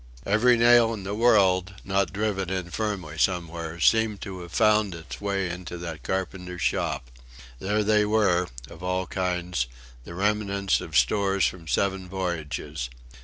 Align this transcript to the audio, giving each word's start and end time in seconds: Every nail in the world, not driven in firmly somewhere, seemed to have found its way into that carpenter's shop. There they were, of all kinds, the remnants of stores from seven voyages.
Every 0.25 0.57
nail 0.57 0.95
in 0.95 1.03
the 1.03 1.13
world, 1.13 1.75
not 1.85 2.11
driven 2.11 2.49
in 2.49 2.71
firmly 2.71 3.19
somewhere, 3.19 3.79
seemed 3.79 4.19
to 4.21 4.39
have 4.41 4.51
found 4.51 4.95
its 4.95 5.21
way 5.21 5.47
into 5.47 5.77
that 5.77 6.01
carpenter's 6.01 6.63
shop. 6.63 7.11
There 7.59 7.83
they 7.83 8.03
were, 8.05 8.47
of 8.67 8.81
all 8.81 9.05
kinds, 9.05 9.67
the 10.03 10.15
remnants 10.15 10.81
of 10.81 10.97
stores 10.97 11.45
from 11.45 11.67
seven 11.67 12.09
voyages. 12.09 12.89